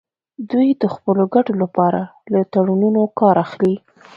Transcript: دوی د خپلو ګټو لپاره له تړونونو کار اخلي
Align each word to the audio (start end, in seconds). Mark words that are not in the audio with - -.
دوی 0.51 0.69
د 0.81 0.83
خپلو 0.93 1.23
ګټو 1.35 1.53
لپاره 1.63 2.01
له 2.31 2.39
تړونونو 2.53 3.01
کار 3.19 3.35
اخلي 3.45 3.75